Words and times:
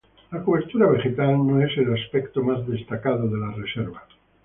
La 0.31 0.39
cobertura 0.45 0.87
vegetal 0.87 1.45
no 1.45 1.61
es 1.61 1.77
el 1.77 1.93
aspecto 1.93 2.41
más 2.43 2.65
destacado 2.67 3.29
de 3.29 3.37
la 3.37 3.51
reserva. 3.51 4.03